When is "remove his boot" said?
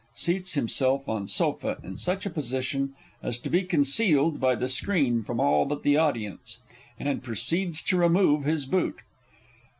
7.97-9.01